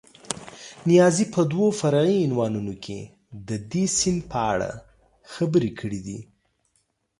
[0.89, 2.99] نیازي په دوو فرعي عنوانونو کې
[3.47, 4.71] د دې سیند په اړه
[5.33, 6.19] خبرې کړې دي.